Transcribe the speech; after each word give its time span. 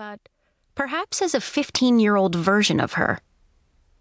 but 0.00 0.30
perhaps 0.74 1.20
as 1.20 1.34
a 1.34 1.42
15 1.42 1.98
year 1.98 2.16
old 2.16 2.34
version 2.34 2.80
of 2.80 2.94
her. 2.94 3.20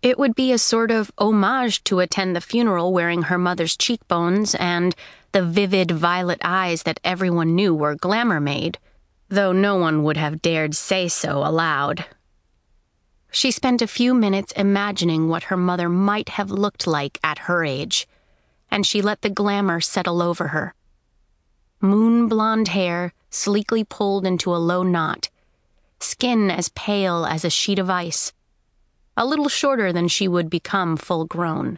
It 0.01 0.17
would 0.17 0.33
be 0.33 0.53
a 0.53 0.57
sort 0.57 0.91
of 0.91 1.11
homage 1.17 1.83
to 1.83 1.99
attend 1.99 2.33
the 2.33 2.39
funeral 2.39 2.93
wearing 2.93 3.23
her 3.23 3.37
mother's 3.37 3.75
cheekbones 3.75 4.56
and 4.56 4.96
the 5.33 5.43
vivid 5.43 5.92
violet 5.92 6.40
eyes 6.42 6.83
that 6.83 7.01
everyone 7.04 7.54
knew 7.54 7.75
were 7.75 7.96
glamour 7.96 8.39
made, 8.39 8.80
though 9.27 9.52
no 9.52 9.75
one 9.75 10.04
would 10.04 10.16
have 10.16 10.41
dared 10.41 10.73
say 10.73 11.09
so 11.09 11.39
aloud. 11.46 12.05
She 13.29 13.52
spent 13.52 13.81
a 13.81 13.95
few 14.00 14.13
minutes 14.13 14.54
imagining 14.54 15.27
what 15.27 15.52
her 15.52 15.57
mother 15.57 15.89
might 15.89 16.29
have 16.29 16.50
looked 16.50 16.88
like 16.88 17.20
at 17.25 17.39
her 17.39 17.66
age, 17.66 18.07
and 18.71 18.86
she 18.86 19.02
let 19.02 19.21
the 19.21 19.29
glamour 19.29 19.81
settle 19.81 20.21
over 20.21 20.47
her. 20.55 20.73
Moon 21.81 22.29
blonde 22.29 22.70
hair, 22.70 23.11
sleekly 23.29 23.84
pulled 23.84 24.25
into 24.25 24.55
a 24.55 24.63
low 24.63 24.81
knot, 24.81 25.29
skin 26.00 26.50
as 26.52 26.70
pale 26.70 27.25
as 27.25 27.43
a 27.43 27.50
sheet 27.50 27.79
of 27.79 27.89
ice 27.89 28.33
a 29.19 29.25
little 29.25 29.50
shorter 29.50 29.92
than 29.92 30.07
she 30.07 30.29
would 30.29 30.50
become 30.50 30.96
full 30.96 31.25
grown. 31.25 31.78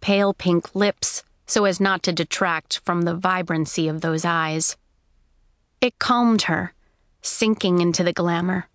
Pale 0.00 0.32
pink 0.32 0.74
lips, 0.74 1.22
so 1.46 1.66
as 1.66 1.78
not 1.78 2.02
to 2.02 2.10
detract 2.10 2.80
from 2.86 3.02
the 3.02 3.14
vibrancy 3.14 3.86
of 3.86 4.00
those 4.00 4.24
eyes. 4.24 4.78
It 5.82 5.98
calmed 5.98 6.42
her, 6.42 6.72
sinking 7.20 7.80
into 7.82 8.02
the 8.02 8.14
glamour. 8.14 8.66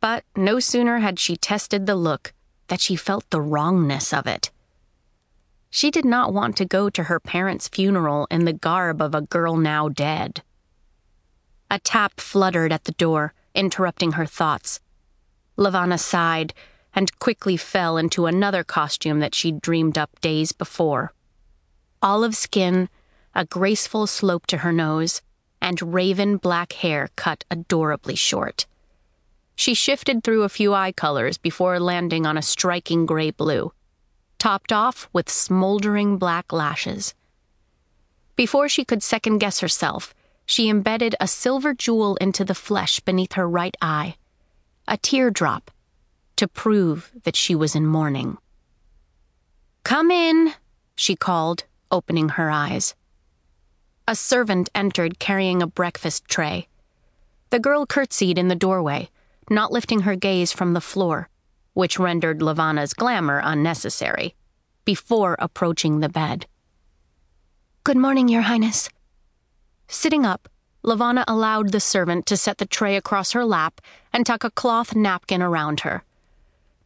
But 0.00 0.24
no 0.34 0.58
sooner 0.58 1.00
had 1.00 1.18
she 1.18 1.36
tested 1.36 1.84
the 1.84 1.96
look 1.96 2.32
that 2.68 2.80
she 2.80 2.96
felt 2.96 3.28
the 3.28 3.42
wrongness 3.42 4.14
of 4.14 4.26
it. 4.26 4.50
She 5.68 5.90
did 5.90 6.06
not 6.06 6.32
want 6.32 6.56
to 6.56 6.64
go 6.64 6.88
to 6.88 7.04
her 7.04 7.20
parents' 7.20 7.68
funeral 7.68 8.26
in 8.30 8.46
the 8.46 8.54
garb 8.54 9.02
of 9.02 9.14
a 9.14 9.20
girl 9.20 9.58
now 9.58 9.90
dead. 9.90 10.42
A 11.70 11.78
tap 11.78 12.20
fluttered 12.20 12.72
at 12.72 12.84
the 12.84 12.92
door, 12.92 13.34
interrupting 13.54 14.12
her 14.12 14.26
thoughts. 14.26 14.80
Levana 15.56 15.98
sighed 15.98 16.54
and 16.94 17.18
quickly 17.18 17.56
fell 17.56 17.96
into 17.96 18.26
another 18.26 18.64
costume 18.64 19.20
that 19.20 19.34
she'd 19.34 19.60
dreamed 19.60 19.96
up 19.96 20.20
days 20.20 20.52
before. 20.52 21.12
Olive 22.02 22.34
skin, 22.34 22.88
a 23.34 23.44
graceful 23.44 24.06
slope 24.06 24.46
to 24.46 24.58
her 24.58 24.72
nose, 24.72 25.22
and 25.60 25.94
raven 25.94 26.36
black 26.36 26.72
hair 26.72 27.10
cut 27.16 27.44
adorably 27.50 28.14
short. 28.14 28.66
She 29.54 29.74
shifted 29.74 30.24
through 30.24 30.42
a 30.42 30.48
few 30.48 30.72
eye 30.72 30.92
colors 30.92 31.36
before 31.36 31.78
landing 31.78 32.24
on 32.24 32.38
a 32.38 32.42
striking 32.42 33.04
gray 33.04 33.30
blue, 33.30 33.72
topped 34.38 34.72
off 34.72 35.08
with 35.12 35.28
smoldering 35.28 36.16
black 36.16 36.52
lashes. 36.52 37.14
Before 38.36 38.70
she 38.70 38.86
could 38.86 39.02
second 39.02 39.38
guess 39.38 39.60
herself, 39.60 40.14
she 40.50 40.68
embedded 40.68 41.14
a 41.20 41.28
silver 41.28 41.72
jewel 41.72 42.16
into 42.16 42.44
the 42.44 42.56
flesh 42.56 42.98
beneath 42.98 43.34
her 43.34 43.48
right 43.48 43.76
eye 43.80 44.16
a 44.88 44.96
teardrop, 44.96 45.70
to 46.34 46.48
prove 46.48 47.12
that 47.22 47.36
she 47.36 47.54
was 47.54 47.76
in 47.76 47.86
mourning. 47.86 48.36
Come 49.84 50.10
in, 50.10 50.52
she 50.96 51.14
called, 51.14 51.62
opening 51.92 52.30
her 52.30 52.50
eyes. 52.50 52.96
A 54.08 54.16
servant 54.16 54.68
entered 54.74 55.20
carrying 55.20 55.62
a 55.62 55.68
breakfast 55.68 56.24
tray. 56.24 56.66
The 57.50 57.60
girl 57.60 57.86
curtsied 57.86 58.36
in 58.36 58.48
the 58.48 58.56
doorway, 58.56 59.10
not 59.48 59.70
lifting 59.70 60.00
her 60.00 60.16
gaze 60.16 60.50
from 60.50 60.72
the 60.72 60.80
floor, 60.80 61.28
which 61.74 62.00
rendered 62.00 62.40
Levana's 62.40 62.92
glamour 62.92 63.40
unnecessary, 63.44 64.34
before 64.84 65.36
approaching 65.38 66.00
the 66.00 66.08
bed. 66.08 66.46
Good 67.84 67.96
morning, 67.96 68.26
Your 68.26 68.42
Highness. 68.42 68.90
Sitting 69.92 70.24
up, 70.24 70.48
Levana 70.84 71.24
allowed 71.26 71.72
the 71.72 71.80
servant 71.80 72.24
to 72.26 72.36
set 72.36 72.58
the 72.58 72.64
tray 72.64 72.96
across 72.96 73.32
her 73.32 73.44
lap 73.44 73.80
and 74.12 74.24
tuck 74.24 74.44
a 74.44 74.50
cloth 74.50 74.94
napkin 74.94 75.42
around 75.42 75.80
her. 75.80 76.04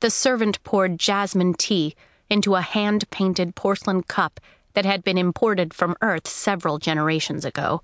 The 0.01 0.09
servant 0.09 0.63
poured 0.65 0.99
jasmine 0.99 1.53
tea 1.53 1.95
into 2.31 2.55
a 2.55 2.63
hand 2.63 3.09
painted 3.11 3.55
porcelain 3.55 4.05
cup 4.05 4.41
that 4.73 4.87
had 4.87 5.05
been 5.05 5.19
imported 5.19 5.75
from 5.75 5.97
Earth 6.01 6.27
several 6.27 6.79
generations 6.79 7.45
ago, 7.45 7.83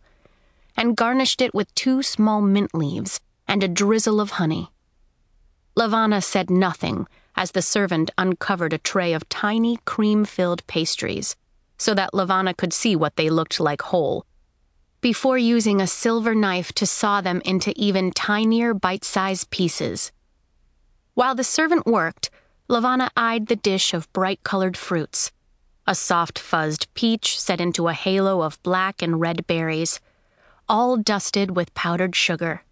and 0.75 0.97
garnished 0.97 1.43
it 1.43 1.55
with 1.55 1.75
two 1.75 2.03
small 2.03 2.41
mint 2.41 2.75
leaves 2.75 3.21
and 3.47 3.63
a 3.63 3.69
drizzle 3.69 4.23
of 4.23 4.33
honey. 4.33 4.71
Levana 5.77 6.23
said 6.23 6.49
nothing 6.49 7.07
as 7.37 7.51
the 7.53 7.63
servant 7.63 8.11
uncovered 8.17 8.73
a 8.73 8.79
tray 8.79 9.13
of 9.13 9.29
tiny 9.29 9.79
cream 9.85 10.25
filled 10.25 10.67
pastries 10.67 11.37
so 11.77 11.93
that 11.93 12.15
Levana 12.15 12.55
could 12.55 12.73
see 12.73 12.97
what 12.97 13.17
they 13.17 13.29
looked 13.29 13.61
like 13.61 13.83
whole 13.83 14.25
before 15.01 15.39
using 15.39 15.81
a 15.81 15.87
silver 15.87 16.35
knife 16.35 16.73
to 16.73 16.87
saw 16.87 17.21
them 17.21 17.41
into 17.45 17.73
even 17.77 18.11
tinier 18.11 18.75
bite 18.75 19.05
sized 19.05 19.51
pieces. 19.51 20.13
While 21.15 21.35
the 21.35 21.45
servant 21.45 21.87
worked, 21.87 22.31
Levana 22.69 23.11
eyed 23.17 23.47
the 23.47 23.57
dish 23.57 23.95
of 23.95 24.13
bright 24.13 24.43
colored 24.43 24.77
fruits 24.77 25.33
a 25.91 25.95
soft 25.95 26.39
fuzzed 26.39 26.87
peach 26.95 27.41
set 27.41 27.61
into 27.61 27.89
a 27.89 27.93
halo 27.93 28.43
of 28.43 28.63
black 28.63 29.03
and 29.03 29.21
red 29.21 29.45
berries, 29.49 29.99
all 30.69 30.97
dusted 30.97 31.57
with 31.57 31.75
powdered 31.75 32.15
sugar. 32.15 32.63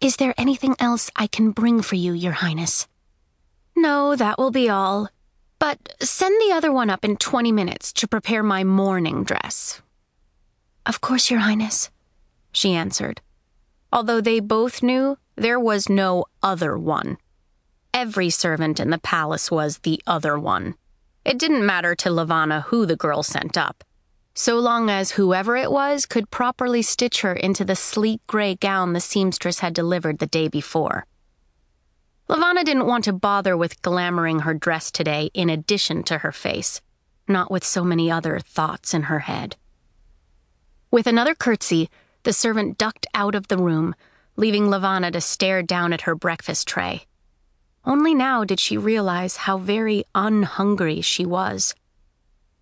Is 0.00 0.16
there 0.16 0.32
anything 0.38 0.76
else 0.78 1.10
I 1.16 1.26
can 1.26 1.50
bring 1.50 1.82
for 1.82 1.96
you, 1.96 2.12
Your 2.12 2.32
Highness? 2.32 2.86
No, 3.76 4.14
that 4.14 4.38
will 4.38 4.52
be 4.52 4.68
all. 4.68 5.08
But 5.58 5.96
send 6.00 6.40
the 6.40 6.54
other 6.54 6.70
one 6.70 6.90
up 6.90 7.04
in 7.04 7.16
20 7.16 7.50
minutes 7.50 7.92
to 7.94 8.06
prepare 8.06 8.44
my 8.44 8.62
mourning 8.62 9.24
dress. 9.24 9.82
Of 10.90 11.00
course, 11.00 11.30
Your 11.30 11.38
Highness, 11.38 11.88
she 12.50 12.74
answered, 12.74 13.20
although 13.92 14.20
they 14.20 14.40
both 14.40 14.82
knew 14.82 15.18
there 15.36 15.60
was 15.60 15.88
no 15.88 16.24
other 16.42 16.76
one. 16.76 17.16
Every 17.94 18.28
servant 18.28 18.80
in 18.80 18.90
the 18.90 18.98
palace 18.98 19.52
was 19.52 19.78
the 19.78 20.02
other 20.04 20.36
one. 20.36 20.74
It 21.24 21.38
didn't 21.38 21.64
matter 21.64 21.94
to 21.94 22.10
Levana 22.10 22.62
who 22.62 22.86
the 22.86 22.96
girl 22.96 23.22
sent 23.22 23.56
up, 23.56 23.84
so 24.34 24.58
long 24.58 24.90
as 24.90 25.12
whoever 25.12 25.54
it 25.54 25.70
was 25.70 26.06
could 26.06 26.32
properly 26.32 26.82
stitch 26.82 27.20
her 27.20 27.34
into 27.34 27.64
the 27.64 27.76
sleek 27.76 28.20
gray 28.26 28.56
gown 28.56 28.92
the 28.92 29.00
seamstress 29.00 29.60
had 29.60 29.74
delivered 29.74 30.18
the 30.18 30.26
day 30.26 30.48
before. 30.48 31.06
Levana 32.26 32.64
didn't 32.64 32.86
want 32.86 33.04
to 33.04 33.12
bother 33.12 33.56
with 33.56 33.80
glamoring 33.82 34.40
her 34.40 34.54
dress 34.54 34.90
today 34.90 35.30
in 35.34 35.50
addition 35.50 36.02
to 36.02 36.18
her 36.18 36.32
face, 36.32 36.80
not 37.28 37.48
with 37.48 37.62
so 37.62 37.84
many 37.84 38.10
other 38.10 38.40
thoughts 38.40 38.92
in 38.92 39.04
her 39.04 39.20
head. 39.20 39.54
With 40.92 41.06
another 41.06 41.36
curtsy, 41.36 41.88
the 42.24 42.32
servant 42.32 42.76
ducked 42.76 43.06
out 43.14 43.36
of 43.36 43.46
the 43.46 43.56
room, 43.56 43.94
leaving 44.34 44.68
Levana 44.68 45.12
to 45.12 45.20
stare 45.20 45.62
down 45.62 45.92
at 45.92 46.00
her 46.00 46.16
breakfast 46.16 46.66
tray. 46.66 47.06
Only 47.84 48.12
now 48.12 48.42
did 48.42 48.58
she 48.58 48.76
realize 48.76 49.36
how 49.36 49.56
very 49.56 50.04
unhungry 50.16 51.00
she 51.00 51.24
was. 51.24 51.76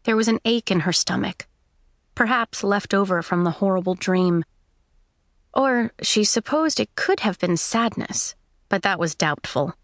There 0.05 0.17
was 0.17 0.29
an 0.29 0.41
ache 0.45 0.71
in 0.71 0.81
her 0.81 0.93
stomach, 0.93 1.47
perhaps 2.15 2.63
left 2.63 2.93
over 2.93 3.23
from 3.23 3.45
the 3.45 3.63
horrible 3.63 3.95
dream. 3.95 4.45
Or 5.55 5.93
she 6.03 6.23
supposed 6.23 6.79
it 6.81 6.95
could 6.97 7.21
have 7.21 7.39
been 7.39 7.57
sadness, 7.57 8.35
but 8.69 8.83
that 8.83 8.99
was 8.99 9.15
doubtful. 9.15 9.75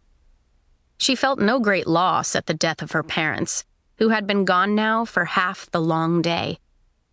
She 0.99 1.15
felt 1.15 1.39
no 1.39 1.61
great 1.61 1.87
loss 1.87 2.37
at 2.37 2.45
the 2.45 2.53
death 2.53 2.83
of 2.83 2.93
her 2.93 3.03
parents, 3.03 3.65
who 3.97 4.11
had 4.11 4.27
been 4.27 4.45
gone 4.45 4.75
now 4.75 5.07
for 5.07 5.25
half 5.25 5.71
the 5.71 5.81
long 5.81 6.21
day 6.21 6.59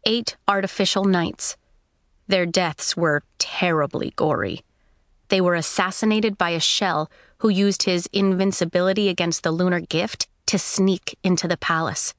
eight 0.05 0.35
artificial 0.47 1.05
nights. 1.05 1.57
Their 2.27 2.45
deaths 2.45 2.95
were 2.95 3.23
terribly 3.37 4.13
gory. 4.15 4.63
They 5.29 5.41
were 5.41 5.55
assassinated 5.55 6.37
by 6.37 6.51
a 6.51 6.59
shell 6.59 7.09
who 7.39 7.49
used 7.49 7.83
his 7.83 8.07
invincibility 8.11 9.09
against 9.09 9.43
the 9.43 9.51
lunar 9.51 9.79
gift 9.79 10.27
to 10.47 10.59
sneak 10.59 11.17
into 11.23 11.47
the 11.47 11.57
palace. 11.57 12.13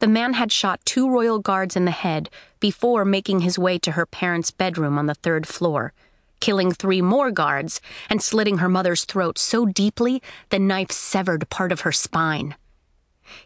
The 0.00 0.06
man 0.06 0.34
had 0.34 0.52
shot 0.52 0.84
two 0.84 1.10
royal 1.10 1.38
guards 1.38 1.76
in 1.76 1.84
the 1.84 1.90
head 1.90 2.30
before 2.60 3.04
making 3.04 3.40
his 3.40 3.58
way 3.58 3.78
to 3.78 3.92
her 3.92 4.06
parents' 4.06 4.50
bedroom 4.50 4.98
on 4.98 5.06
the 5.06 5.14
third 5.14 5.46
floor, 5.46 5.92
killing 6.40 6.72
three 6.72 7.02
more 7.02 7.30
guards 7.30 7.80
and 8.08 8.22
slitting 8.22 8.58
her 8.58 8.68
mother's 8.68 9.04
throat 9.04 9.38
so 9.38 9.66
deeply 9.66 10.22
the 10.50 10.58
knife 10.58 10.92
severed 10.92 11.48
part 11.50 11.72
of 11.72 11.80
her 11.80 11.92
spine. 11.92 12.54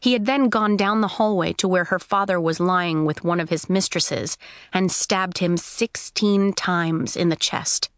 He 0.01 0.13
had 0.13 0.27
then 0.27 0.49
gone 0.49 0.77
down 0.77 1.01
the 1.01 1.09
hallway 1.09 1.53
to 1.55 1.69
where 1.69 1.85
her 1.85 1.99
father 1.99 2.41
was 2.41 2.61
lying 2.61 3.05
with 3.05 3.25
one 3.25 3.41
of 3.41 3.51
his 3.51 3.69
mistresses 3.69 4.37
and 4.73 4.91
stabbed 4.91 5.39
him 5.39 5.57
16 5.57 6.53
times 6.53 7.17
in 7.17 7.29
the 7.29 7.37
chest. 7.37 7.91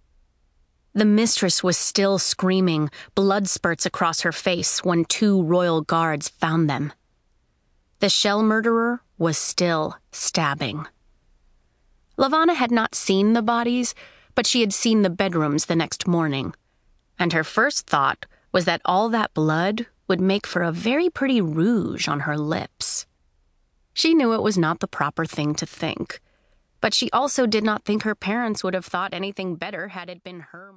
The 0.94 1.04
mistress 1.04 1.62
was 1.64 1.76
still 1.76 2.18
screaming, 2.18 2.90
blood 3.14 3.48
spurts 3.48 3.84
across 3.84 4.20
her 4.20 4.30
face, 4.30 4.84
when 4.84 5.04
two 5.04 5.42
royal 5.42 5.80
guards 5.80 6.28
found 6.28 6.70
them. 6.70 6.92
The 7.98 8.08
shell 8.08 8.42
murderer 8.42 9.02
was 9.18 9.36
still 9.36 9.96
stabbing. 10.12 10.86
Levana 12.16 12.54
had 12.54 12.70
not 12.70 12.94
seen 12.94 13.32
the 13.32 13.42
bodies, 13.42 13.94
but 14.36 14.46
she 14.46 14.60
had 14.60 14.72
seen 14.72 15.02
the 15.02 15.10
bedrooms 15.10 15.66
the 15.66 15.74
next 15.74 16.06
morning, 16.06 16.54
and 17.18 17.32
her 17.32 17.44
first 17.44 17.86
thought 17.86 18.26
was 18.52 18.64
that 18.66 18.82
all 18.84 19.08
that 19.08 19.34
blood 19.34 19.86
would 20.08 20.20
make 20.20 20.46
for 20.46 20.62
a 20.62 20.72
very 20.72 21.10
pretty 21.10 21.40
rouge 21.40 22.08
on 22.08 22.20
her 22.20 22.36
lips. 22.36 23.06
She 23.92 24.14
knew 24.14 24.32
it 24.32 24.42
was 24.42 24.58
not 24.58 24.80
the 24.80 24.88
proper 24.88 25.24
thing 25.24 25.54
to 25.56 25.66
think, 25.66 26.20
but 26.80 26.94
she 26.94 27.10
also 27.10 27.46
did 27.46 27.64
not 27.64 27.84
think 27.84 28.02
her 28.02 28.14
parents 28.14 28.64
would 28.64 28.74
have 28.74 28.86
thought 28.86 29.14
anything 29.14 29.56
better 29.56 29.88
had 29.88 30.08
it 30.10 30.24
been 30.24 30.40
her. 30.52 30.72